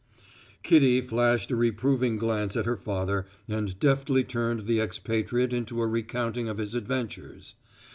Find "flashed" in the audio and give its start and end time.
0.99-1.51